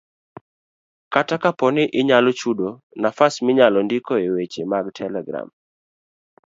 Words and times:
Kata 1.13 1.35
kapo 1.43 1.65
ni 1.75 1.83
inyalo 1.99 2.31
chudo, 2.39 2.67
nafas 3.01 3.33
minyalondikoe 3.45 4.25
weche 4.35 4.59
e 4.63 4.69
mag 4.71 4.85
telegram 4.99 5.47